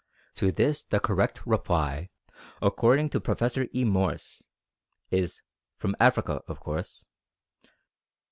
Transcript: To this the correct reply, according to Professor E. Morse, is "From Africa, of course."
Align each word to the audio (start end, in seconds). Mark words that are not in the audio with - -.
To 0.33 0.51
this 0.51 0.83
the 0.83 0.99
correct 0.99 1.45
reply, 1.45 2.09
according 2.59 3.09
to 3.11 3.21
Professor 3.21 3.67
E. 3.71 3.83
Morse, 3.83 4.47
is 5.11 5.43
"From 5.77 5.95
Africa, 5.99 6.41
of 6.47 6.59
course." 6.59 7.05